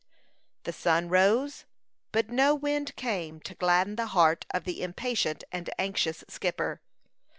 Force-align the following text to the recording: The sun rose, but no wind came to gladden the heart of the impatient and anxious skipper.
The 0.63 0.73
sun 0.73 1.09
rose, 1.09 1.65
but 2.11 2.31
no 2.31 2.55
wind 2.55 2.95
came 2.95 3.39
to 3.41 3.53
gladden 3.53 3.97
the 3.97 4.07
heart 4.17 4.47
of 4.49 4.63
the 4.63 4.81
impatient 4.81 5.43
and 5.51 5.69
anxious 5.77 6.23
skipper. 6.27 6.81